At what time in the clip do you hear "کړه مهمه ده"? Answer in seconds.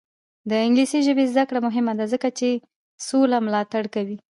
1.49-2.05